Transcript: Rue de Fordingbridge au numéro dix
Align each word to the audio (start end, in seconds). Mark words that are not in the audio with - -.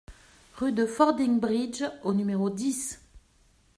Rue 0.55 0.71
de 0.73 0.87
Fordingbridge 0.87 1.83
au 2.03 2.15
numéro 2.15 2.49
dix 2.49 3.03